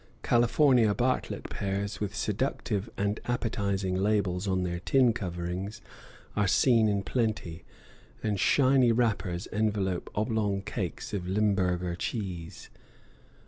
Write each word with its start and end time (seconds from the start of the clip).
California 0.23 0.95
Bartlett 0.95 1.47
pears, 1.47 1.99
with 1.99 2.15
seductive 2.15 2.89
and 2.97 3.19
appetizing 3.25 3.93
labels 3.95 4.47
on 4.47 4.63
their 4.63 4.79
tin 4.79 5.13
coverings, 5.13 5.79
are 6.35 6.47
seen 6.47 6.89
in 6.89 7.03
plenty, 7.03 7.63
and 8.23 8.39
shiny 8.39 8.91
wrappers 8.91 9.45
envelop 9.45 10.09
oblong 10.15 10.63
cakes 10.63 11.13
of 11.13 11.27
Limburger 11.27 11.93
cheese. 11.93 12.71